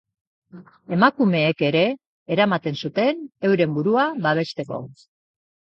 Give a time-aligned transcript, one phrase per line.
[0.97, 1.83] Emakumeek ere
[2.37, 4.83] eramaten zuten, euren burua babesteko.